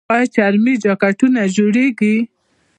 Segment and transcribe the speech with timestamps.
[0.13, 2.15] آیا چرمي جاکټونه جوړیږي؟